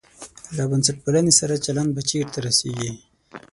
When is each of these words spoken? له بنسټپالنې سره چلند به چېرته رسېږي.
له 0.55 0.63
بنسټپالنې 0.71 1.33
سره 1.39 1.61
چلند 1.65 1.89
به 1.95 2.01
چېرته 2.09 2.37
رسېږي. 2.45 2.91